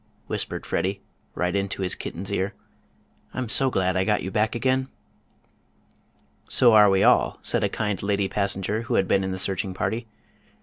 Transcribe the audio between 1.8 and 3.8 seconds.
his kitten's ear. "I'm so